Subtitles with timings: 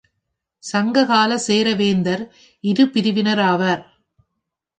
[0.63, 2.23] சங்க காலச் சேரவேந்தர்
[2.63, 3.83] இருபிரிவினராவர்.